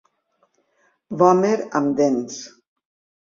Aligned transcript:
Vòmer 1.19 1.53
amb 1.81 1.91
dents. 1.99 2.39